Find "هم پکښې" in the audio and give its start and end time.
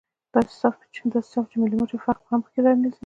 2.29-2.59